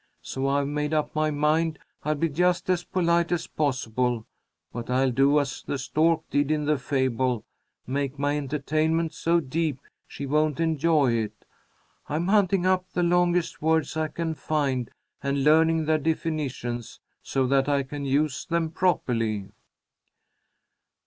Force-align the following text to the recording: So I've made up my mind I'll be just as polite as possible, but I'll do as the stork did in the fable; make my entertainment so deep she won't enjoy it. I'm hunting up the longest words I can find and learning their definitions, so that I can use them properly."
So 0.23 0.47
I've 0.47 0.67
made 0.67 0.95
up 0.95 1.13
my 1.13 1.29
mind 1.29 1.77
I'll 2.03 2.15
be 2.15 2.27
just 2.27 2.71
as 2.71 2.83
polite 2.83 3.31
as 3.31 3.45
possible, 3.45 4.25
but 4.73 4.89
I'll 4.89 5.11
do 5.11 5.39
as 5.39 5.61
the 5.61 5.77
stork 5.77 6.27
did 6.31 6.49
in 6.49 6.65
the 6.65 6.79
fable; 6.79 7.45
make 7.85 8.17
my 8.17 8.35
entertainment 8.35 9.13
so 9.13 9.39
deep 9.39 9.77
she 10.07 10.25
won't 10.25 10.59
enjoy 10.59 11.11
it. 11.11 11.45
I'm 12.09 12.29
hunting 12.29 12.65
up 12.65 12.89
the 12.93 13.03
longest 13.03 13.61
words 13.61 13.95
I 13.95 14.07
can 14.07 14.33
find 14.33 14.89
and 15.21 15.43
learning 15.43 15.85
their 15.85 15.99
definitions, 15.99 16.99
so 17.21 17.45
that 17.45 17.69
I 17.69 17.83
can 17.83 18.03
use 18.03 18.45
them 18.47 18.71
properly." 18.71 19.51